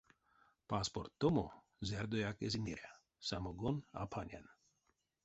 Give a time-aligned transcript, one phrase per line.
[0.71, 1.43] Паспорттомо
[1.89, 2.89] зярдояк эзинь эря,
[3.29, 4.45] самогон а панян.